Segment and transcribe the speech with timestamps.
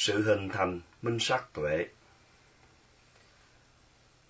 [0.00, 1.86] Sự hình thành minh sát tuệ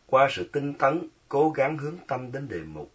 [0.06, 2.92] Qua sự tinh tấn, cố gắng hướng tâm đến đề mục,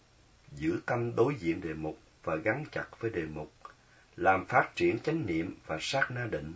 [0.52, 3.52] giữ tâm đối diện đề mục và gắn chặt với đề mục,
[4.16, 6.54] làm phát triển chánh niệm và sát na định,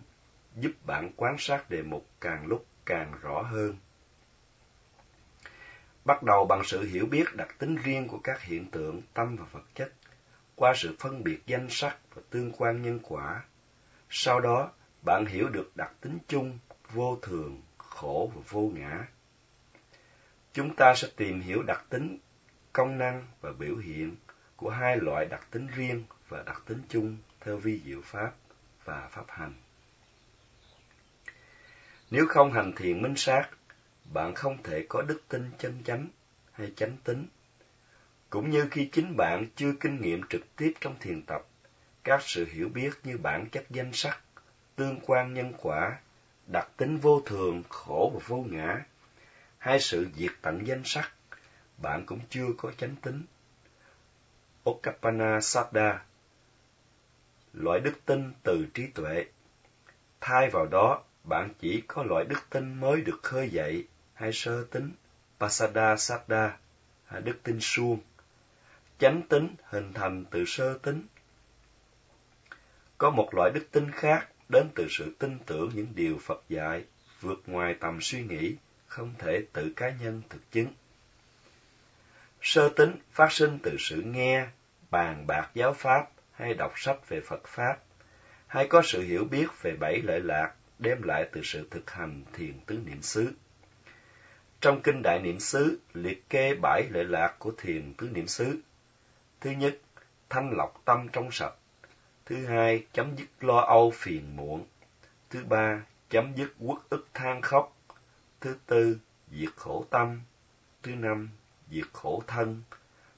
[0.55, 3.75] giúp bạn quan sát đề mục càng lúc càng rõ hơn.
[6.05, 9.45] Bắt đầu bằng sự hiểu biết đặc tính riêng của các hiện tượng tâm và
[9.51, 9.93] vật chất,
[10.55, 13.43] qua sự phân biệt danh sắc và tương quan nhân quả.
[14.09, 16.59] Sau đó, bạn hiểu được đặc tính chung,
[16.93, 19.07] vô thường, khổ và vô ngã.
[20.53, 22.17] Chúng ta sẽ tìm hiểu đặc tính,
[22.73, 24.15] công năng và biểu hiện
[24.55, 28.31] của hai loại đặc tính riêng và đặc tính chung theo vi diệu pháp
[28.85, 29.53] và pháp hành.
[32.11, 33.49] Nếu không hành thiền minh sát,
[34.13, 36.07] bạn không thể có đức tin chân chánh
[36.51, 37.27] hay chánh tính.
[38.29, 41.41] Cũng như khi chính bạn chưa kinh nghiệm trực tiếp trong thiền tập,
[42.03, 44.21] các sự hiểu biết như bản chất danh sắc,
[44.79, 45.99] tương quan nhân quả,
[46.47, 48.85] đặc tính vô thường, khổ và vô ngã,
[49.57, 51.11] hay sự diệt tận danh sắc,
[51.77, 53.23] bạn cũng chưa có chánh tính.
[54.63, 56.03] Okapana Saddha
[57.53, 59.25] Loại đức tin từ trí tuệ
[60.21, 64.63] Thay vào đó, bạn chỉ có loại đức tin mới được khơi dậy hay sơ
[64.71, 64.91] tính,
[65.39, 66.57] Pasada Saddha,
[67.23, 67.99] đức tin suông.
[68.99, 71.07] Chánh tính hình thành từ sơ tính.
[72.97, 76.83] Có một loại đức tin khác đến từ sự tin tưởng những điều Phật dạy,
[77.21, 78.55] vượt ngoài tầm suy nghĩ,
[78.87, 80.73] không thể tự cá nhân thực chứng.
[82.41, 84.47] Sơ tính phát sinh từ sự nghe,
[84.91, 87.77] bàn bạc giáo pháp hay đọc sách về Phật Pháp,
[88.47, 92.23] hay có sự hiểu biết về bảy lợi lạc đem lại từ sự thực hành
[92.33, 93.33] thiền tứ niệm xứ.
[94.61, 98.59] Trong kinh Đại Niệm xứ liệt kê bảy lợi lạc của thiền tứ niệm xứ.
[99.41, 99.77] Thứ nhất,
[100.29, 101.53] thanh lọc tâm trong sạch.
[102.29, 104.65] Thứ hai, chấm dứt lo âu phiền muộn.
[105.29, 107.77] Thứ ba, chấm dứt uất ức than khóc.
[108.41, 108.97] Thứ tư,
[109.31, 110.21] diệt khổ tâm.
[110.83, 111.29] Thứ năm,
[111.71, 112.61] diệt khổ thân.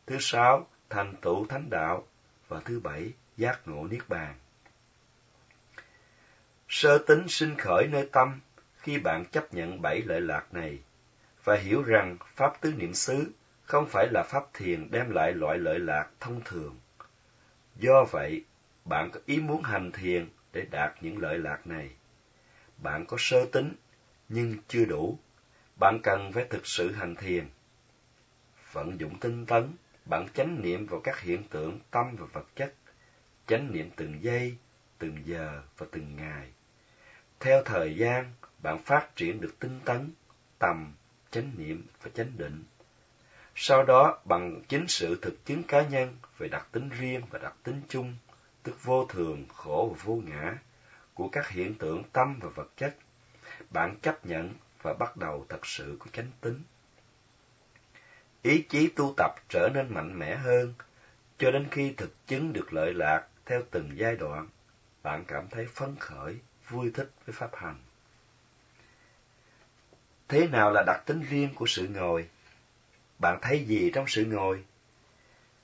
[0.06, 2.08] Thứ sáu, thành tựu thánh đạo.
[2.48, 4.36] Và thứ bảy, giác ngộ niết bàn.
[6.70, 8.40] Sơ tính sinh khởi nơi tâm
[8.78, 10.80] khi bạn chấp nhận bảy lợi lạc này
[11.44, 13.32] và hiểu rằng pháp tứ niệm xứ
[13.64, 16.80] không phải là pháp thiền đem lại loại lợi lạc thông thường.
[17.76, 18.44] Do vậy,
[18.86, 21.90] bạn có ý muốn hành thiền để đạt những lợi lạc này.
[22.78, 23.74] Bạn có sơ tính,
[24.30, 25.20] nhưng chưa đủ.
[25.80, 27.46] Bạn cần phải thực sự hành thiền.
[28.72, 29.72] Vận dụng tinh tấn,
[30.06, 32.74] bạn chánh niệm vào các hiện tượng tâm và vật chất,
[33.48, 34.56] chánh niệm từng giây,
[34.98, 36.52] từng giờ và từng ngày.
[37.40, 38.34] Theo thời gian,
[38.64, 40.12] bạn phát triển được tinh tấn,
[40.60, 40.94] tầm,
[41.32, 42.64] chánh niệm và chánh định.
[43.56, 47.54] Sau đó, bằng chính sự thực chứng cá nhân về đặc tính riêng và đặc
[47.64, 48.16] tính chung,
[48.64, 50.58] tức vô thường, khổ và vô ngã,
[51.14, 52.96] của các hiện tượng tâm và vật chất,
[53.70, 56.62] bạn chấp nhận và bắt đầu thật sự có chánh tính.
[58.42, 60.74] Ý chí tu tập trở nên mạnh mẽ hơn,
[61.38, 64.48] cho đến khi thực chứng được lợi lạc theo từng giai đoạn,
[65.04, 66.40] bạn cảm thấy phấn khởi,
[66.70, 67.76] vui thích với pháp hành.
[70.28, 72.28] Thế nào là đặc tính riêng của sự ngồi?
[73.20, 74.64] Bạn thấy gì trong sự ngồi?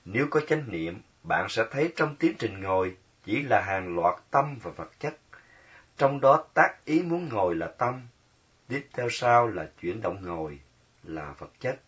[0.04, 4.14] Nếu có chánh niệm, bạn sẽ thấy trong tiến trình ngồi chỉ là hàng loạt
[4.30, 5.16] tâm và vật chất.
[5.96, 8.02] Trong đó tác ý muốn ngồi là tâm,
[8.68, 10.60] tiếp theo sau là chuyển động ngồi,
[11.02, 11.80] là vật chất,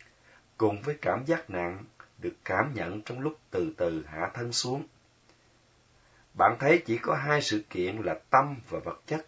[0.57, 1.85] cùng với cảm giác nặng
[2.19, 4.87] được cảm nhận trong lúc từ từ hạ thân xuống.
[6.35, 9.27] Bạn thấy chỉ có hai sự kiện là tâm và vật chất,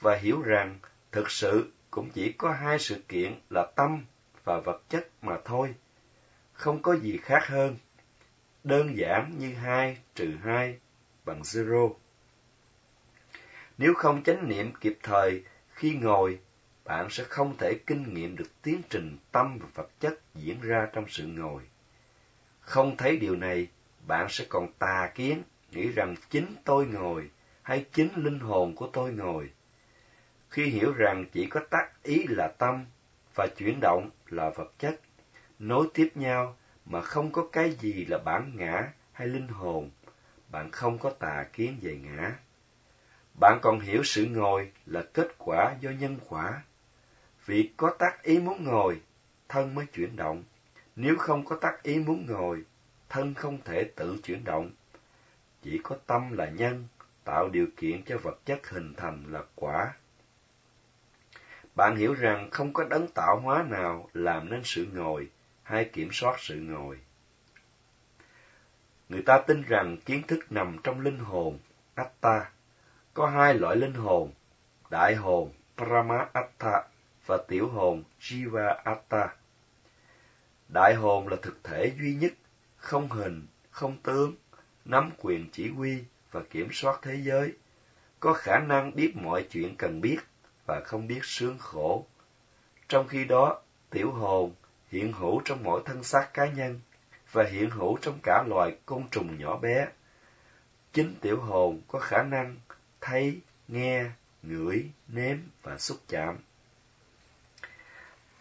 [0.00, 0.78] và hiểu rằng
[1.12, 4.04] thực sự cũng chỉ có hai sự kiện là tâm
[4.44, 5.74] và vật chất mà thôi,
[6.52, 7.76] không có gì khác hơn.
[8.64, 10.78] Đơn giản như hai trừ hai
[11.24, 11.94] bằng zero.
[13.78, 16.38] Nếu không chánh niệm kịp thời khi ngồi,
[16.84, 20.88] bạn sẽ không thể kinh nghiệm được tiến trình tâm và vật chất diễn ra
[20.92, 21.62] trong sự ngồi.
[22.60, 23.68] Không thấy điều này,
[24.06, 27.30] bạn sẽ còn tà kiến, nghĩ rằng chính tôi ngồi,
[27.62, 29.50] hay chính linh hồn của tôi ngồi
[30.52, 32.84] khi hiểu rằng chỉ có tác ý là tâm
[33.34, 35.00] và chuyển động là vật chất,
[35.58, 36.56] nối tiếp nhau
[36.86, 39.90] mà không có cái gì là bản ngã hay linh hồn,
[40.48, 42.32] bạn không có tà kiến về ngã.
[43.40, 46.62] Bạn còn hiểu sự ngồi là kết quả do nhân quả.
[47.46, 49.00] Vì có tác ý muốn ngồi,
[49.48, 50.44] thân mới chuyển động.
[50.96, 52.64] Nếu không có tác ý muốn ngồi,
[53.08, 54.70] thân không thể tự chuyển động.
[55.62, 56.86] Chỉ có tâm là nhân,
[57.24, 59.92] tạo điều kiện cho vật chất hình thành là quả
[61.74, 65.28] bạn hiểu rằng không có đấng tạo hóa nào làm nên sự ngồi
[65.62, 66.98] hay kiểm soát sự ngồi.
[69.08, 71.58] Người ta tin rằng kiến thức nằm trong linh hồn,
[71.94, 72.50] Atta.
[73.14, 74.32] Có hai loại linh hồn,
[74.90, 76.82] đại hồn Paramatta
[77.26, 79.34] và tiểu hồn Jiva Atta.
[80.68, 82.32] Đại hồn là thực thể duy nhất,
[82.76, 84.34] không hình, không tướng,
[84.84, 87.52] nắm quyền chỉ huy và kiểm soát thế giới,
[88.20, 90.18] có khả năng biết mọi chuyện cần biết
[90.66, 92.06] và không biết sướng khổ.
[92.88, 93.60] Trong khi đó,
[93.90, 94.52] tiểu hồn
[94.92, 96.80] hiện hữu trong mỗi thân xác cá nhân
[97.32, 99.88] và hiện hữu trong cả loài côn trùng nhỏ bé.
[100.92, 102.56] Chính tiểu hồn có khả năng
[103.00, 104.04] thấy, nghe,
[104.42, 106.38] ngửi, nếm và xúc chạm.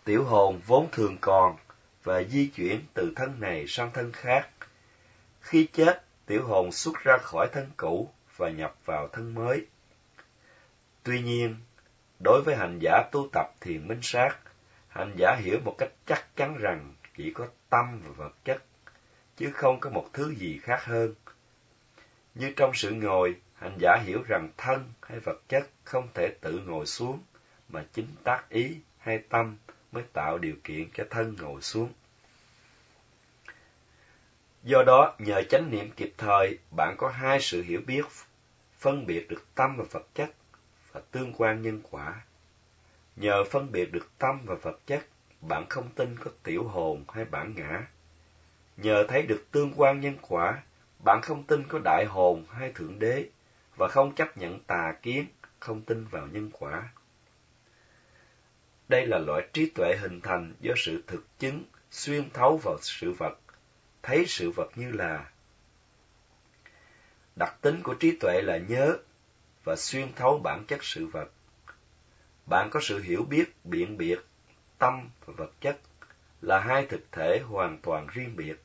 [0.03, 1.55] Tiểu hồn vốn thường còn
[2.03, 4.49] và di chuyển từ thân này sang thân khác.
[5.41, 9.65] Khi chết, tiểu hồn xuất ra khỏi thân cũ và nhập vào thân mới.
[11.03, 11.55] Tuy nhiên,
[12.23, 14.37] đối với hành giả tu tập thiền minh sát,
[14.91, 18.63] hành giả hiểu một cách chắc chắn rằng chỉ có tâm và vật chất,
[19.37, 21.15] chứ không có một thứ gì khác hơn.
[22.35, 26.59] Như trong sự ngồi, hành giả hiểu rằng thân hay vật chất không thể tự
[26.65, 27.23] ngồi xuống,
[27.69, 29.57] mà chính tác ý hay tâm
[29.91, 31.93] mới tạo điều kiện cho thân ngồi xuống.
[34.63, 38.05] Do đó, nhờ chánh niệm kịp thời, bạn có hai sự hiểu biết,
[38.77, 40.29] phân biệt được tâm và vật chất
[40.91, 42.21] và tương quan nhân quả.
[43.21, 45.07] Nhờ phân biệt được tâm và vật chất,
[45.41, 47.87] bạn không tin có tiểu hồn hay bản ngã.
[48.77, 50.63] Nhờ thấy được tương quan nhân quả,
[51.05, 53.29] bạn không tin có đại hồn hay thượng đế,
[53.75, 55.25] và không chấp nhận tà kiến,
[55.59, 56.89] không tin vào nhân quả.
[58.87, 63.11] Đây là loại trí tuệ hình thành do sự thực chứng, xuyên thấu vào sự
[63.11, 63.39] vật,
[64.03, 65.31] thấy sự vật như là.
[67.35, 68.97] Đặc tính của trí tuệ là nhớ
[69.63, 71.31] và xuyên thấu bản chất sự vật.
[72.45, 74.19] Bạn có sự hiểu biết, biện biệt,
[74.77, 75.77] tâm và vật chất
[76.41, 78.61] là hai thực thể hoàn toàn riêng biệt.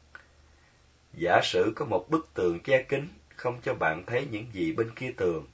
[1.12, 4.90] Giả sử có một bức tường che kín không cho bạn thấy những gì bên
[4.96, 5.46] kia tường.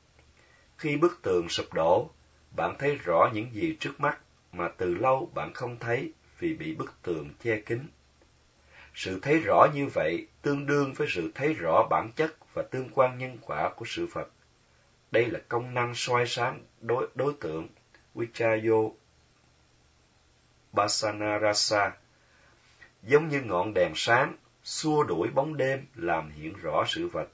[0.79, 2.11] Khi bức tường sụp đổ,
[2.57, 4.19] bạn thấy rõ những gì trước mắt
[4.53, 7.89] mà từ lâu bạn không thấy vì bị bức tường che kín.
[8.95, 12.89] Sự thấy rõ như vậy tương đương với sự thấy rõ bản chất và tương
[12.89, 14.29] quan nhân quả của sự vật.
[15.11, 17.69] Đây là công năng soi sáng đối, đối tượng
[18.15, 18.91] Vichayo
[20.73, 21.93] Basanarasa,
[23.03, 27.29] giống như ngọn đèn sáng, xua đuổi bóng đêm làm hiện rõ sự vật.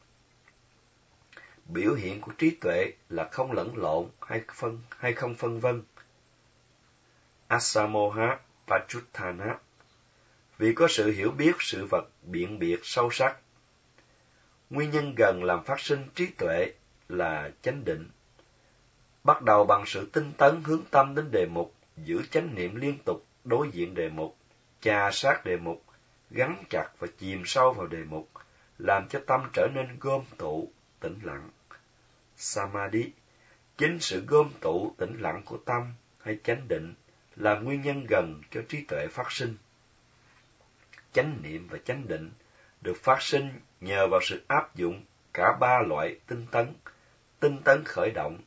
[1.66, 5.82] Biểu hiện của trí tuệ là không lẫn lộn hay phân hay không phân vân.
[7.48, 9.58] Asamoha Pachuttana
[10.58, 13.36] Vì có sự hiểu biết sự vật biện biệt sâu sắc.
[14.70, 16.72] Nguyên nhân gần làm phát sinh trí tuệ
[17.08, 18.08] là chánh định.
[19.24, 22.98] Bắt đầu bằng sự tinh tấn hướng tâm đến đề mục, giữ chánh niệm liên
[23.04, 24.36] tục đối diện đề mục,
[24.80, 25.84] trà sát đề mục,
[26.30, 28.28] gắn chặt và chìm sâu vào đề mục,
[28.78, 30.68] làm cho tâm trở nên gom tụ,
[31.00, 31.50] tĩnh lặng.
[32.36, 33.12] Samadhi,
[33.78, 36.94] chính sự gom tụ tĩnh lặng của tâm hay chánh định
[37.36, 39.56] là nguyên nhân gần cho trí tuệ phát sinh.
[41.12, 42.30] Chánh niệm và chánh định
[42.80, 46.74] được phát sinh nhờ vào sự áp dụng cả ba loại tinh tấn,
[47.40, 48.38] tinh tấn khởi động,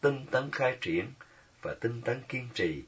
[0.00, 1.12] tinh tấn khai triển
[1.62, 2.82] và tinh tấn kiên trì,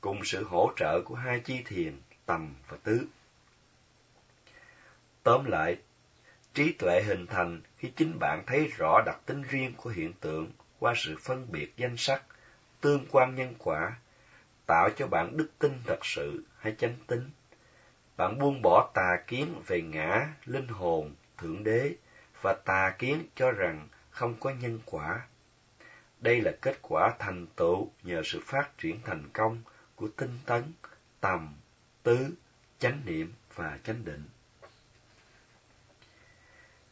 [0.00, 3.06] cùng sự hỗ trợ của hai chi thiền, tầm và tứ.
[5.22, 5.76] Tóm lại,
[6.54, 10.50] trí tuệ hình thành khi chính bạn thấy rõ đặc tính riêng của hiện tượng
[10.78, 12.22] qua sự phân biệt danh sắc,
[12.80, 13.96] tương quan nhân quả,
[14.66, 17.30] tạo cho bạn đức tin thật sự hay chánh tính.
[18.16, 21.94] Bạn buông bỏ tà kiến về ngã, linh hồn, thượng đế
[22.42, 25.26] và tà kiến cho rằng không có nhân quả.
[26.24, 29.62] Đây là kết quả thành tựu nhờ sự phát triển thành công
[29.94, 30.62] của tinh tấn,
[31.20, 31.54] tầm,
[32.02, 32.30] tứ,
[32.78, 34.24] chánh niệm và chánh định.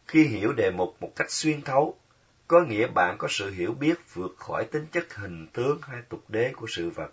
[0.07, 1.99] Khi hiểu đề mục một cách xuyên thấu,
[2.49, 6.25] có nghĩa bạn có sự hiểu biết vượt khỏi tính chất hình tướng hay tục
[6.29, 7.12] đế của sự vật.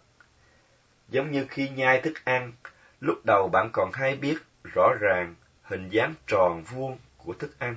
[1.10, 2.54] Giống như khi nhai thức ăn,
[3.00, 4.38] lúc đầu bạn còn hay biết
[4.74, 7.76] rõ ràng hình dáng tròn vuông của thức ăn.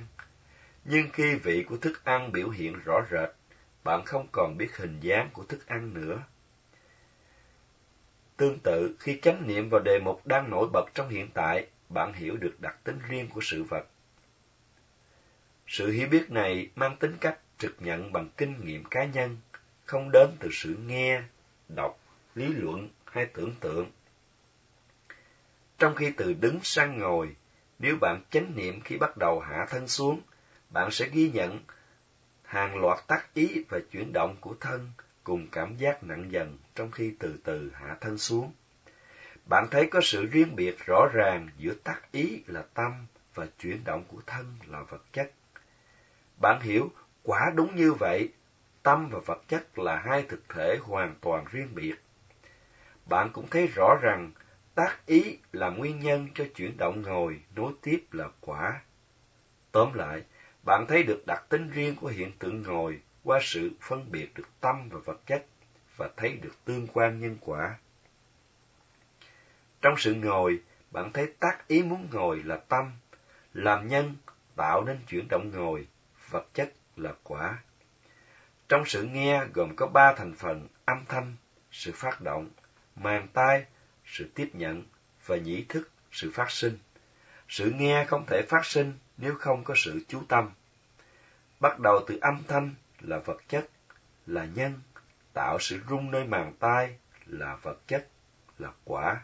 [0.85, 3.29] Nhưng khi vị của thức ăn biểu hiện rõ rệt,
[3.83, 6.23] bạn không còn biết hình dáng của thức ăn nữa.
[8.37, 12.13] Tương tự, khi chánh niệm vào đề mục đang nổi bật trong hiện tại, bạn
[12.13, 13.87] hiểu được đặc tính riêng của sự vật.
[15.67, 19.37] Sự hiểu biết này mang tính cách trực nhận bằng kinh nghiệm cá nhân,
[19.85, 21.21] không đến từ sự nghe,
[21.69, 21.99] đọc,
[22.35, 23.91] lý luận hay tưởng tượng.
[25.77, 27.35] Trong khi từ đứng sang ngồi,
[27.79, 30.21] nếu bạn chánh niệm khi bắt đầu hạ thân xuống,
[30.69, 31.59] bạn sẽ ghi nhận
[32.53, 34.91] hàng loạt tác ý và chuyển động của thân
[35.23, 38.51] cùng cảm giác nặng dần trong khi từ từ hạ thân xuống.
[39.45, 43.83] Bạn thấy có sự riêng biệt rõ ràng giữa tác ý là tâm và chuyển
[43.83, 45.31] động của thân là vật chất.
[46.41, 46.91] Bạn hiểu
[47.23, 48.33] quả đúng như vậy
[48.83, 51.95] tâm và vật chất là hai thực thể hoàn toàn riêng biệt.
[53.05, 54.31] Bạn cũng thấy rõ rằng
[54.75, 58.81] tác ý là nguyên nhân cho chuyển động ngồi, nối tiếp là quả.
[59.71, 60.23] Tóm lại,
[60.63, 64.47] bạn thấy được đặc tính riêng của hiện tượng ngồi qua sự phân biệt được
[64.59, 65.45] tâm và vật chất
[65.95, 67.77] và thấy được tương quan nhân quả.
[69.81, 70.59] Trong sự ngồi,
[70.91, 72.91] bạn thấy tác ý muốn ngồi là tâm,
[73.53, 74.15] làm nhân
[74.55, 75.87] tạo nên chuyển động ngồi,
[76.29, 77.57] vật chất là quả.
[78.69, 81.35] Trong sự nghe gồm có ba thành phần âm thanh,
[81.71, 82.49] sự phát động,
[82.95, 83.65] màng tai,
[84.05, 84.83] sự tiếp nhận
[85.25, 86.77] và nhĩ thức, sự phát sinh.
[87.47, 88.93] Sự nghe không thể phát sinh
[89.23, 90.49] nếu không có sự chú tâm.
[91.59, 93.69] Bắt đầu từ âm thanh là vật chất,
[94.25, 94.81] là nhân,
[95.33, 98.07] tạo sự rung nơi màng tai là vật chất,
[98.59, 99.21] là quả.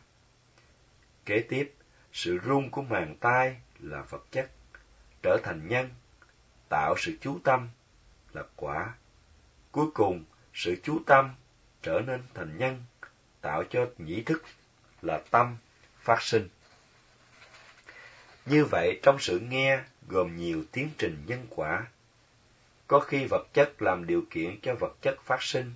[1.25, 1.74] Kế tiếp,
[2.13, 4.51] sự rung của màng tai là vật chất,
[5.24, 5.89] trở thành nhân,
[6.70, 7.70] tạo sự chú tâm
[8.34, 8.94] là quả.
[9.72, 11.36] Cuối cùng, sự chú tâm
[11.82, 12.84] trở nên thành nhân,
[13.41, 14.44] tạo cho nhĩ thức
[15.01, 15.58] là tâm
[16.00, 16.48] phát sinh.
[18.50, 21.88] Như vậy, trong sự nghe gồm nhiều tiến trình nhân quả.
[22.88, 25.74] Có khi vật chất làm điều kiện cho vật chất phát sinh,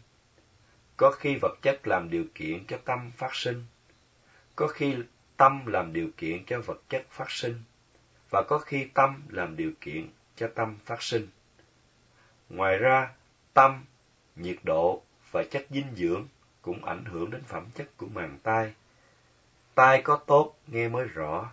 [0.97, 3.65] có khi vật chất làm điều kiện cho tâm phát sinh,
[4.55, 4.95] có khi
[5.37, 7.61] tâm làm điều kiện cho vật chất phát sinh,
[8.29, 11.27] và có khi tâm làm điều kiện cho tâm phát sinh.
[12.49, 13.09] Ngoài ra,
[13.53, 13.85] tâm,
[14.35, 15.01] nhiệt độ
[15.31, 16.27] và chất dinh dưỡng
[16.61, 18.73] cũng ảnh hưởng đến phẩm chất của màng tai.
[19.75, 21.51] Tai có tốt nghe mới rõ.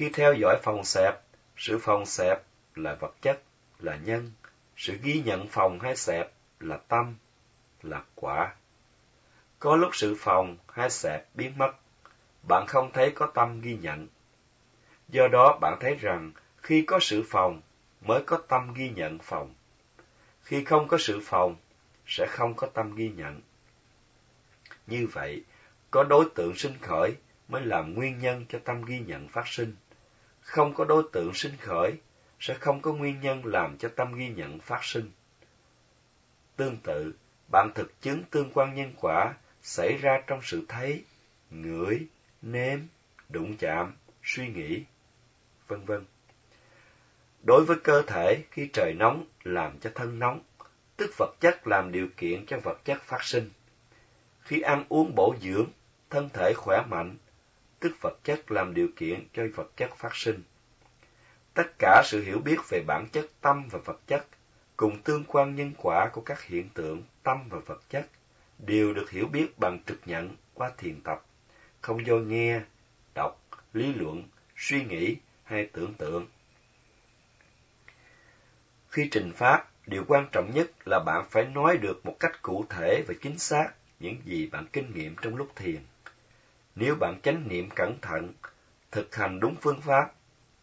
[0.00, 1.14] Khi theo dõi phòng xẹp,
[1.56, 2.42] sự phòng xẹp
[2.74, 3.42] là vật chất,
[3.78, 4.32] là nhân,
[4.76, 7.14] sự ghi nhận phòng hay xẹp là tâm,
[7.82, 8.54] là quả.
[9.58, 11.72] Có lúc sự phòng hay xẹp biến mất,
[12.48, 14.08] bạn không thấy có tâm ghi nhận.
[15.08, 17.60] Do đó bạn thấy rằng khi có sự phòng
[18.00, 19.54] mới có tâm ghi nhận phòng.
[20.42, 21.56] Khi không có sự phòng
[22.06, 23.40] sẽ không có tâm ghi nhận.
[24.86, 25.44] Như vậy,
[25.90, 27.14] có đối tượng sinh khởi
[27.48, 29.76] mới làm nguyên nhân cho tâm ghi nhận phát sinh.
[30.50, 31.92] Không có đối tượng sinh khởi
[32.40, 35.10] sẽ không có nguyên nhân làm cho tâm ghi nhận phát sinh.
[36.56, 37.12] Tương tự,
[37.52, 41.04] bạn thực chứng tương quan nhân quả xảy ra trong sự thấy,
[41.50, 42.06] ngửi,
[42.42, 42.78] nếm,
[43.28, 44.84] đụng chạm, suy nghĩ,
[45.68, 46.04] vân vân.
[47.42, 50.40] Đối với cơ thể, khi trời nóng làm cho thân nóng,
[50.96, 53.50] tức vật chất làm điều kiện cho vật chất phát sinh.
[54.40, 55.66] Khi ăn uống bổ dưỡng,
[56.10, 57.16] thân thể khỏe mạnh,
[57.80, 60.42] tức vật chất làm điều kiện cho vật chất phát sinh.
[61.54, 64.26] Tất cả sự hiểu biết về bản chất tâm và vật chất,
[64.76, 68.06] cùng tương quan nhân quả của các hiện tượng tâm và vật chất,
[68.58, 71.22] đều được hiểu biết bằng trực nhận qua thiền tập,
[71.80, 72.60] không do nghe,
[73.14, 73.40] đọc,
[73.72, 74.24] lý luận,
[74.56, 76.26] suy nghĩ hay tưởng tượng.
[78.88, 82.64] Khi trình pháp, điều quan trọng nhất là bạn phải nói được một cách cụ
[82.70, 83.70] thể và chính xác
[84.00, 85.80] những gì bạn kinh nghiệm trong lúc thiền.
[86.80, 88.32] Nếu bạn chánh niệm cẩn thận,
[88.90, 90.12] thực hành đúng phương pháp,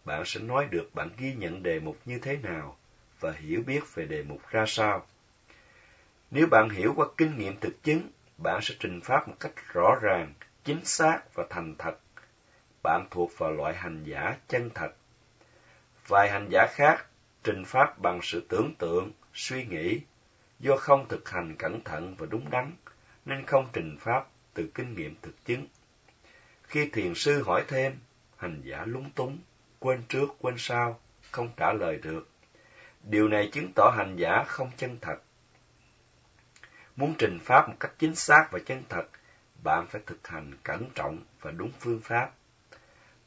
[0.06, 2.78] bạn sẽ nói được bạn ghi nhận đề mục như thế nào
[3.20, 5.06] và hiểu biết về đề mục ra sao.
[6.32, 9.96] Nếu bạn hiểu qua kinh nghiệm thực chứng, bạn sẽ trình pháp một cách rõ
[10.02, 10.34] ràng,
[10.64, 12.00] chính xác và thành thật.
[12.84, 14.96] Bạn thuộc vào loại hành giả chân thật.
[16.08, 17.06] Vài hành giả khác
[17.44, 20.02] trình pháp bằng sự tưởng tượng, suy nghĩ,
[20.60, 22.74] do không thực hành cẩn thận và đúng đắn,
[23.26, 25.66] nên không trình pháp từ kinh nghiệm thực chứng.
[26.68, 28.00] Khi thiền sư hỏi thêm,
[28.38, 29.40] hành giả lúng túng,
[29.80, 31.00] quên trước quên sau,
[31.32, 32.30] không trả lời được.
[33.04, 35.18] Điều này chứng tỏ hành giả không chân thật.
[36.96, 39.08] Muốn trình pháp một cách chính xác và chân thật,
[39.64, 42.32] bạn phải thực hành cẩn trọng và đúng phương pháp.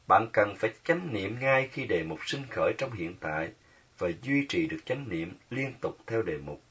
[0.07, 3.51] Bạn cần phải chánh niệm ngay khi đề mục sinh khởi trong hiện tại
[3.97, 6.61] và duy trì được chánh niệm liên tục theo đề mục.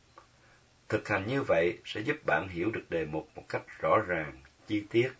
[0.88, 4.32] Thực hành như vậy sẽ giúp bạn hiểu được đề mục một cách rõ ràng,
[4.66, 5.10] chi tiết.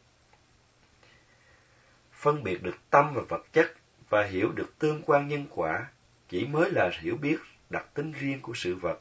[2.20, 3.74] Phân biệt được tâm và vật chất
[4.08, 5.86] và hiểu được tương quan nhân quả
[6.28, 7.36] chỉ mới là hiểu biết
[7.70, 9.00] đặc tính riêng của sự vật,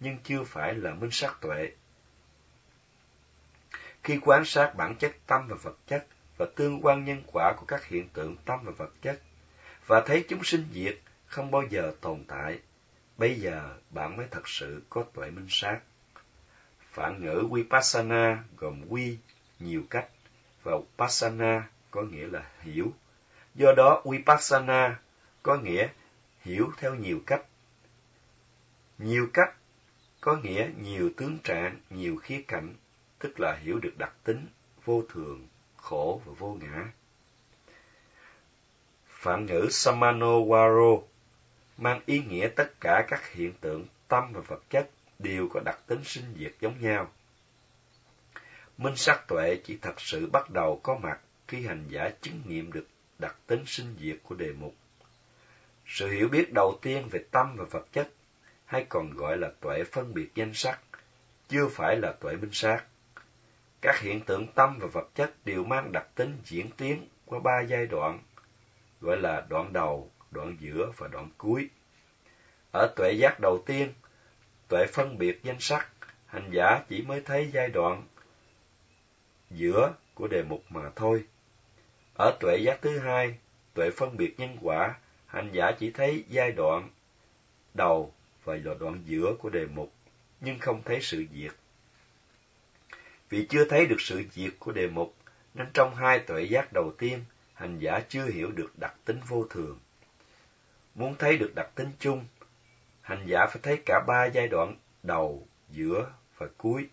[0.00, 1.72] nhưng chưa phải là minh sát tuệ.
[4.02, 7.66] Khi quan sát bản chất tâm và vật chất và tương quan nhân quả của
[7.66, 9.20] các hiện tượng tâm và vật chất,
[9.86, 12.58] và thấy chúng sinh diệt không bao giờ tồn tại,
[13.16, 15.80] bây giờ bạn mới thật sự có tuệ minh sát.
[16.92, 19.18] Phản ngữ Vipassana gồm quy,
[19.58, 20.08] nhiều cách,
[20.62, 22.92] và Passana có nghĩa là hiểu.
[23.54, 24.98] Do đó Vipassana
[25.42, 25.88] có nghĩa
[26.40, 27.44] hiểu theo nhiều cách.
[28.98, 29.54] Nhiều cách
[30.20, 32.74] có nghĩa nhiều tướng trạng, nhiều khía cạnh,
[33.18, 34.46] tức là hiểu được đặc tính,
[34.84, 36.92] vô thường, khổ và vô ngã.
[39.06, 41.02] Phản ngữ Samanowaro
[41.76, 45.78] mang ý nghĩa tất cả các hiện tượng tâm và vật chất đều có đặc
[45.86, 47.12] tính sinh diệt giống nhau.
[48.78, 51.20] Minh sắc tuệ chỉ thật sự bắt đầu có mặt
[51.50, 52.86] khi hành giả chứng nghiệm được
[53.18, 54.74] đặc tính sinh diệt của đề mục.
[55.86, 58.08] Sự hiểu biết đầu tiên về tâm và vật chất,
[58.64, 60.80] hay còn gọi là tuệ phân biệt danh sắc,
[61.48, 62.84] chưa phải là tuệ minh sát.
[63.80, 67.60] Các hiện tượng tâm và vật chất đều mang đặc tính diễn tiến qua ba
[67.68, 68.18] giai đoạn,
[69.00, 71.68] gọi là đoạn đầu, đoạn giữa và đoạn cuối.
[72.72, 73.92] Ở tuệ giác đầu tiên,
[74.68, 75.88] tuệ phân biệt danh sắc,
[76.26, 78.02] hành giả chỉ mới thấy giai đoạn
[79.50, 81.24] giữa của đề mục mà thôi.
[82.20, 83.34] Ở tuệ giác thứ hai,
[83.74, 84.94] tuệ phân biệt nhân quả,
[85.26, 86.88] hành giả chỉ thấy giai đoạn
[87.74, 89.92] đầu và đoạn giữa của đề mục,
[90.40, 91.52] nhưng không thấy sự diệt.
[93.28, 95.14] Vì chưa thấy được sự diệt của đề mục,
[95.54, 97.24] nên trong hai tuệ giác đầu tiên,
[97.54, 99.78] hành giả chưa hiểu được đặc tính vô thường.
[100.94, 102.24] Muốn thấy được đặc tính chung,
[103.00, 106.88] hành giả phải thấy cả ba giai đoạn đầu, giữa và cuối.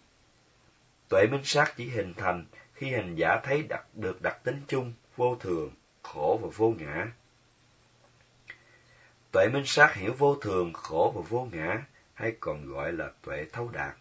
[1.10, 4.94] Tuệ minh sát chỉ hình thành khi hành giả thấy đặc, được đặc tính chung,
[5.18, 5.72] vô thường,
[6.04, 7.08] khổ và vô ngã.
[9.32, 11.84] Tuệ minh sát hiểu vô thường, khổ và vô ngã,
[12.14, 13.96] hay còn gọi là tuệ thấu đạt.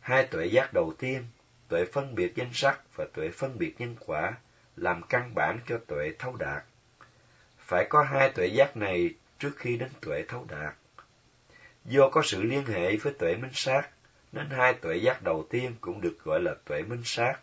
[0.00, 1.26] Hai tuệ giác đầu tiên,
[1.68, 4.34] tuệ phân biệt danh sắc và tuệ phân biệt nhân quả,
[4.76, 6.64] làm căn bản cho tuệ thấu đạt.
[7.58, 10.74] Phải có hai tuệ giác này trước khi đến tuệ thấu đạt.
[11.84, 13.88] Do có sự liên hệ với tuệ minh sát,
[14.32, 17.34] nên hai tuệ giác đầu tiên cũng được gọi là tuệ minh sát,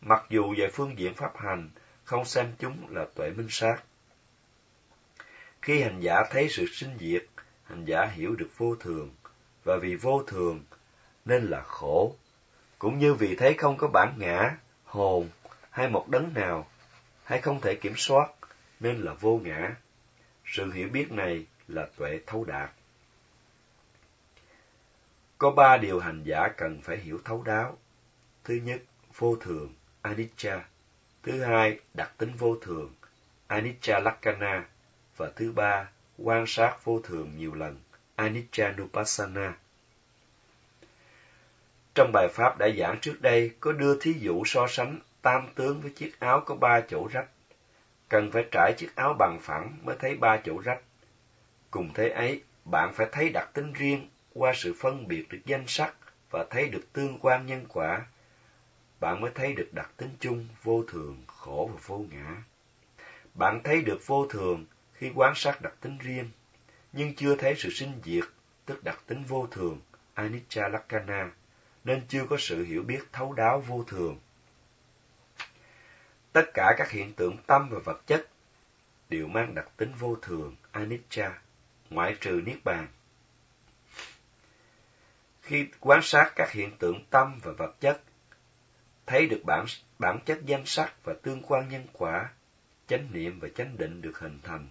[0.00, 1.70] mặc dù về phương diện pháp hành,
[2.08, 3.82] không xem chúng là tuệ minh sát.
[5.62, 7.24] Khi hành giả thấy sự sinh diệt,
[7.64, 9.10] hành giả hiểu được vô thường,
[9.64, 10.64] và vì vô thường
[11.24, 12.14] nên là khổ,
[12.78, 15.28] cũng như vì thấy không có bản ngã, hồn
[15.70, 16.68] hay một đấng nào,
[17.24, 18.30] hay không thể kiểm soát,
[18.80, 19.74] nên là vô ngã.
[20.44, 22.70] Sự hiểu biết này là tuệ thấu đạt.
[25.38, 27.78] Có ba điều hành giả cần phải hiểu thấu đáo.
[28.44, 28.82] Thứ nhất,
[29.16, 30.64] vô thường, anicca.
[31.28, 32.92] Thứ hai, đặc tính vô thường,
[33.46, 34.66] anicca lakkhana.
[35.16, 35.88] Và thứ ba,
[36.18, 37.80] quan sát vô thường nhiều lần,
[38.16, 39.56] anicca nupassana.
[41.94, 45.80] Trong bài pháp đã giảng trước đây có đưa thí dụ so sánh tam tướng
[45.80, 47.28] với chiếc áo có ba chỗ rách.
[48.08, 50.80] Cần phải trải chiếc áo bằng phẳng mới thấy ba chỗ rách.
[51.70, 55.64] Cùng thế ấy, bạn phải thấy đặc tính riêng qua sự phân biệt được danh
[55.66, 55.94] sắc
[56.30, 58.06] và thấy được tương quan nhân quả,
[59.00, 62.42] bạn mới thấy được đặc tính chung vô thường, khổ và vô ngã.
[63.34, 66.30] Bạn thấy được vô thường khi quan sát đặc tính riêng,
[66.92, 68.24] nhưng chưa thấy sự sinh diệt,
[68.66, 69.80] tức đặc tính vô thường,
[70.14, 71.30] anicca lakkhana,
[71.84, 74.18] nên chưa có sự hiểu biết thấu đáo vô thường.
[76.32, 78.28] Tất cả các hiện tượng tâm và vật chất
[79.08, 81.38] đều mang đặc tính vô thường, anicca,
[81.90, 82.88] ngoại trừ niết bàn.
[85.42, 88.02] Khi quan sát các hiện tượng tâm và vật chất,
[89.08, 89.66] thấy được bản,
[89.98, 92.30] bản chất danh sắc và tương quan nhân quả,
[92.86, 94.68] chánh niệm và chánh định được hình thành.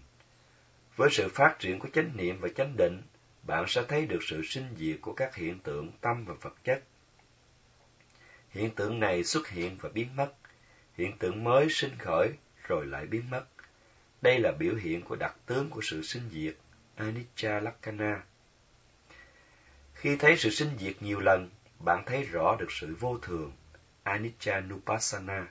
[0.95, 3.02] Với sự phát triển của chánh niệm và chánh định,
[3.43, 6.84] bạn sẽ thấy được sự sinh diệt của các hiện tượng tâm và vật chất.
[8.50, 10.34] Hiện tượng này xuất hiện và biến mất,
[10.97, 12.30] hiện tượng mới sinh khởi
[12.67, 13.45] rồi lại biến mất.
[14.21, 16.56] Đây là biểu hiện của đặc tướng của sự sinh diệt,
[16.95, 18.23] Anicca Lakkhana.
[19.93, 23.52] Khi thấy sự sinh diệt nhiều lần, bạn thấy rõ được sự vô thường,
[24.08, 25.48] Anicca Nupassana.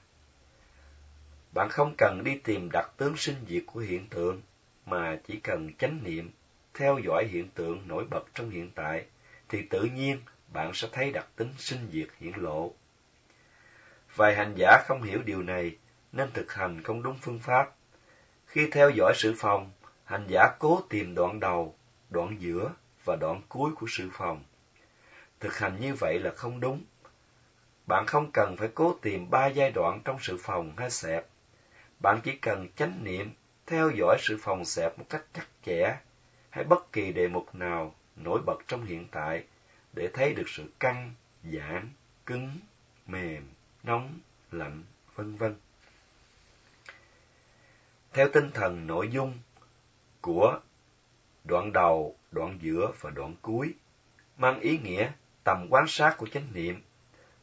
[1.52, 4.42] Bạn không cần đi tìm đặc tướng sinh diệt của hiện tượng,
[4.86, 6.30] mà chỉ cần chánh niệm,
[6.74, 9.04] theo dõi hiện tượng nổi bật trong hiện tại,
[9.48, 10.20] thì tự nhiên
[10.52, 12.72] bạn sẽ thấy đặc tính sinh diệt hiển lộ.
[14.14, 15.76] Vài hành giả không hiểu điều này,
[16.12, 17.74] nên thực hành không đúng phương pháp.
[18.46, 19.70] Khi theo dõi sự phòng,
[20.04, 21.74] hành giả cố tìm đoạn đầu,
[22.10, 22.72] đoạn giữa
[23.04, 24.44] và đoạn cuối của sự phòng.
[25.40, 26.84] Thực hành như vậy là không đúng.
[27.86, 31.26] Bạn không cần phải cố tìm ba giai đoạn trong sự phòng hay xẹp.
[32.00, 33.30] Bạn chỉ cần chánh niệm,
[33.66, 35.96] theo dõi sự phòng xẹp một cách chắc chẽ,
[36.50, 39.44] hay bất kỳ đề mục nào nổi bật trong hiện tại,
[39.92, 41.88] để thấy được sự căng, giãn,
[42.26, 42.58] cứng,
[43.06, 43.42] mềm,
[43.82, 44.18] nóng,
[44.52, 44.82] lạnh,
[45.14, 45.54] vân vân.
[48.12, 49.38] Theo tinh thần nội dung
[50.20, 50.60] của
[51.44, 53.74] đoạn đầu, đoạn giữa và đoạn cuối,
[54.38, 55.12] mang ý nghĩa
[55.44, 56.80] tầm quan sát của chánh niệm,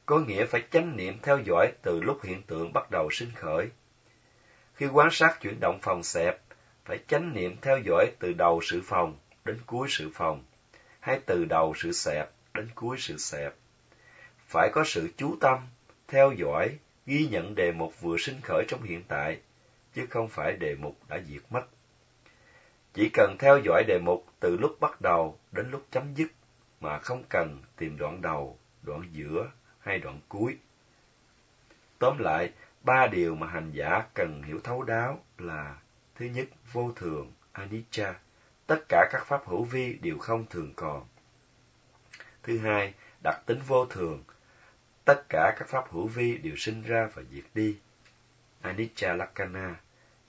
[0.05, 3.69] có nghĩa phải chánh niệm theo dõi từ lúc hiện tượng bắt đầu sinh khởi.
[4.75, 6.41] Khi quan sát chuyển động phòng xẹp,
[6.85, 10.43] phải chánh niệm theo dõi từ đầu sự phòng đến cuối sự phòng,
[10.99, 13.53] hay từ đầu sự xẹp đến cuối sự xẹp.
[14.47, 15.59] Phải có sự chú tâm,
[16.07, 19.39] theo dõi, ghi nhận đề mục vừa sinh khởi trong hiện tại,
[19.95, 21.65] chứ không phải đề mục đã diệt mất.
[22.93, 26.27] Chỉ cần theo dõi đề mục từ lúc bắt đầu đến lúc chấm dứt,
[26.79, 29.49] mà không cần tìm đoạn đầu, đoạn giữa
[29.83, 30.57] hay đoạn cuối.
[31.99, 35.75] Tóm lại, ba điều mà hành giả cần hiểu thấu đáo là
[36.15, 38.15] thứ nhất, vô thường, anicca,
[38.67, 41.05] tất cả các pháp hữu vi đều không thường còn.
[42.43, 42.93] Thứ hai,
[43.23, 44.23] đặc tính vô thường,
[45.05, 47.77] tất cả các pháp hữu vi đều sinh ra và diệt đi,
[48.61, 49.75] anicca lakana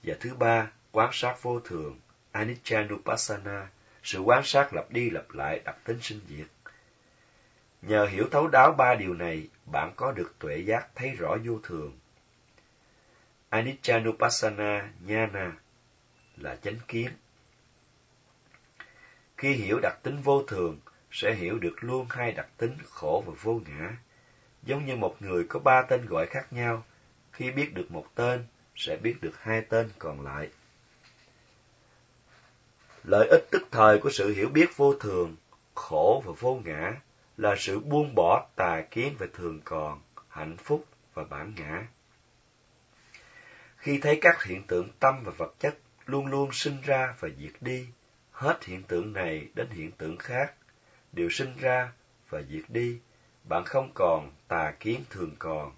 [0.03, 1.99] Và thứ ba, quán sát vô thường,
[2.31, 3.67] anicca nupassana,
[4.03, 6.47] sự quán sát lặp đi lặp lại đặc tính sinh diệt.
[7.87, 11.59] Nhờ hiểu thấu đáo ba điều này, bạn có được tuệ giác thấy rõ vô
[11.63, 11.99] thường.
[13.49, 15.51] Aniccanupassana Nhana
[16.37, 17.09] là chánh kiến.
[19.37, 20.79] Khi hiểu đặc tính vô thường,
[21.11, 23.97] sẽ hiểu được luôn hai đặc tính khổ và vô ngã.
[24.63, 26.83] Giống như một người có ba tên gọi khác nhau,
[27.31, 28.45] khi biết được một tên,
[28.75, 30.49] sẽ biết được hai tên còn lại.
[33.03, 35.35] Lợi ích tức thời của sự hiểu biết vô thường,
[35.75, 36.93] khổ và vô ngã
[37.37, 41.87] là sự buông bỏ tà kiến về thường còn, hạnh phúc và bản ngã.
[43.77, 47.53] Khi thấy các hiện tượng tâm và vật chất luôn luôn sinh ra và diệt
[47.61, 47.87] đi,
[48.31, 50.53] hết hiện tượng này đến hiện tượng khác,
[51.11, 51.91] đều sinh ra
[52.29, 52.99] và diệt đi,
[53.43, 55.71] bạn không còn tà kiến thường còn.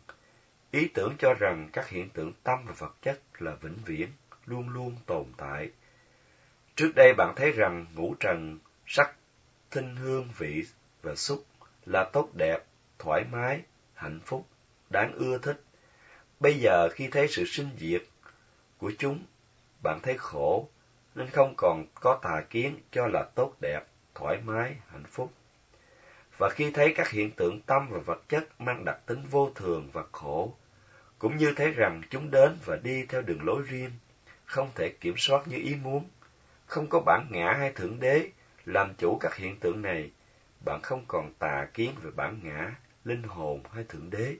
[0.71, 4.09] Ý tưởng cho rằng các hiện tượng tâm và vật chất là vĩnh viễn,
[4.45, 5.69] luôn luôn tồn tại.
[6.75, 9.15] Trước đây bạn thấy rằng ngũ trần, sắc,
[9.71, 10.65] thinh hương vị
[11.01, 11.45] và xúc
[11.85, 12.63] là tốt đẹp,
[12.99, 13.61] thoải mái,
[13.93, 14.47] hạnh phúc,
[14.89, 15.61] đáng ưa thích.
[16.39, 18.03] Bây giờ khi thấy sự sinh diệt
[18.77, 19.23] của chúng,
[19.83, 20.69] bạn thấy khổ,
[21.15, 23.81] nên không còn có tà kiến cho là tốt đẹp,
[24.15, 25.33] thoải mái, hạnh phúc.
[26.37, 29.89] Và khi thấy các hiện tượng tâm và vật chất mang đặc tính vô thường
[29.93, 30.53] và khổ,
[31.19, 33.91] cũng như thấy rằng chúng đến và đi theo đường lối riêng,
[34.45, 36.05] không thể kiểm soát như ý muốn,
[36.65, 38.29] không có bản ngã hay thượng đế
[38.65, 40.11] làm chủ các hiện tượng này,
[40.65, 44.35] bạn không còn tà kiến về bản ngã, linh hồn hay thượng đế,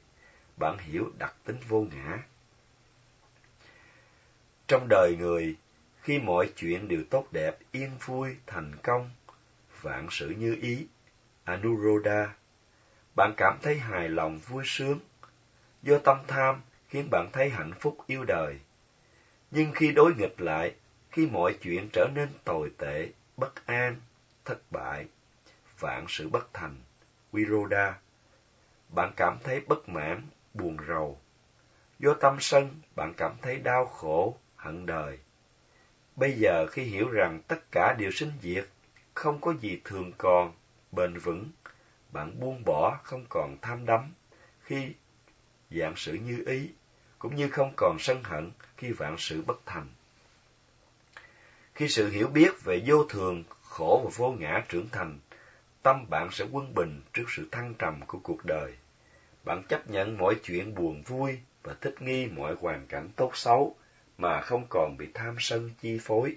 [0.58, 2.18] bạn hiểu đặc tính vô ngã.
[4.68, 5.56] Trong đời người,
[6.02, 9.10] khi mọi chuyện đều tốt đẹp, yên vui, thành công,
[9.82, 10.88] vạn sự như ý,
[11.44, 12.36] Anuroda,
[13.16, 15.00] bạn cảm thấy hài lòng vui sướng.
[15.84, 18.60] Do tâm tham khiến bạn thấy hạnh phúc yêu đời.
[19.52, 20.76] Nhưng khi đối nghịch lại,
[21.12, 23.96] khi mọi chuyện trở nên tồi tệ, bất an,
[24.46, 25.08] thất bại,
[25.80, 26.76] vạn sự bất thành,
[27.32, 28.00] Viroda,
[28.90, 30.22] bạn cảm thấy bất mãn,
[30.54, 31.20] buồn rầu.
[32.00, 35.20] Do tâm sân, bạn cảm thấy đau khổ, hận đời.
[36.16, 38.68] Bây giờ khi hiểu rằng tất cả đều sinh diệt,
[39.14, 40.54] không có gì thường còn,
[40.92, 41.46] bền vững,
[42.12, 44.14] bạn buông bỏ không còn tham đắm
[44.64, 44.94] khi
[45.72, 46.70] dạng sự như ý,
[47.20, 49.88] cũng như không còn sân hận khi vạn sự bất thành.
[51.76, 55.20] Khi sự hiểu biết về vô thường, khổ và vô ngã trưởng thành,
[55.88, 58.74] tâm bạn sẽ quân bình trước sự thăng trầm của cuộc đời.
[59.44, 63.76] Bạn chấp nhận mọi chuyện buồn vui và thích nghi mọi hoàn cảnh tốt xấu
[64.18, 66.36] mà không còn bị tham sân chi phối.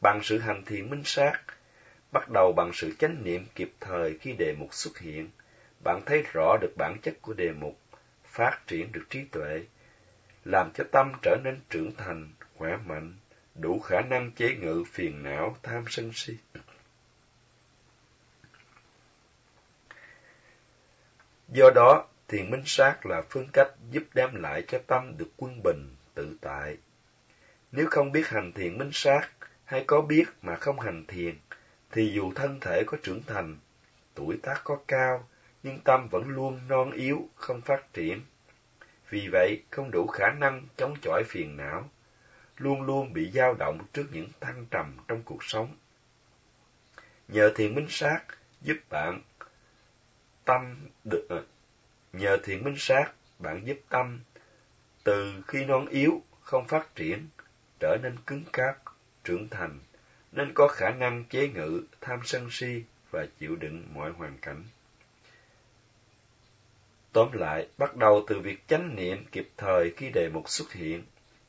[0.00, 1.40] Bằng sự hành thiền minh sát,
[2.12, 5.28] bắt đầu bằng sự chánh niệm kịp thời khi đề mục xuất hiện,
[5.84, 7.78] bạn thấy rõ được bản chất của đề mục,
[8.24, 9.64] phát triển được trí tuệ,
[10.44, 13.14] làm cho tâm trở nên trưởng thành, khỏe mạnh,
[13.54, 16.36] đủ khả năng chế ngự phiền não, tham sân si.
[21.54, 25.62] Do đó, thiền minh sát là phương cách giúp đem lại cho tâm được quân
[25.62, 26.76] bình, tự tại.
[27.72, 29.28] Nếu không biết hành thiền minh sát,
[29.64, 31.34] hay có biết mà không hành thiền,
[31.90, 33.56] thì dù thân thể có trưởng thành,
[34.14, 35.28] tuổi tác có cao,
[35.62, 38.20] nhưng tâm vẫn luôn non yếu, không phát triển.
[39.10, 41.90] Vì vậy, không đủ khả năng chống chọi phiền não,
[42.56, 45.76] luôn luôn bị dao động trước những thăng trầm trong cuộc sống.
[47.28, 48.20] Nhờ thiền minh sát
[48.60, 49.20] giúp bạn
[50.44, 51.46] tâm được
[52.12, 54.20] nhờ thiền minh sát, bạn giúp tâm.
[55.04, 57.28] Từ khi non yếu, không phát triển,
[57.80, 58.76] trở nên cứng cáp,
[59.24, 59.78] trưởng thành,
[60.32, 64.64] nên có khả năng chế ngự, tham sân si và chịu đựng mọi hoàn cảnh.
[67.12, 71.04] Tóm lại, bắt đầu từ việc chánh niệm kịp thời khi đề mục xuất hiện,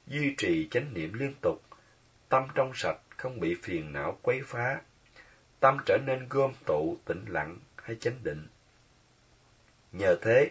[0.07, 1.63] duy trì chánh niệm liên tục.
[2.29, 4.81] Tâm trong sạch, không bị phiền não quấy phá.
[5.59, 8.47] Tâm trở nên gom tụ, tĩnh lặng hay chánh định
[9.93, 10.49] nhờ thế,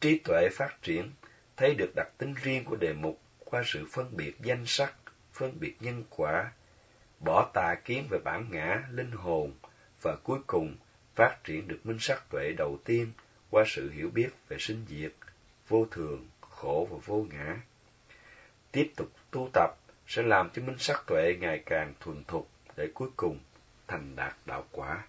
[0.00, 1.10] trí tuệ phát triển,
[1.56, 4.94] thấy được đặc tính riêng của đề mục qua sự phân biệt danh sắc,
[5.32, 6.52] phân biệt nhân quả,
[7.20, 9.52] bỏ tà kiến về bản ngã, linh hồn
[10.02, 10.76] và cuối cùng
[11.14, 13.12] phát triển được minh sắc tuệ đầu tiên
[13.50, 15.12] qua sự hiểu biết về sinh diệt,
[15.68, 17.56] vô thường, khổ và vô ngã.
[18.72, 19.70] Tiếp tục tu tập
[20.06, 23.38] sẽ làm cho minh sắc tuệ ngày càng thuần thục để cuối cùng
[23.86, 25.04] thành đạt đạo quả.